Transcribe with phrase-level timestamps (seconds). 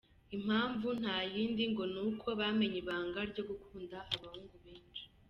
[0.35, 5.03] Impamvu nta yindi ngo nuko bamenye ibanga ryo gukunda abahungu benshi.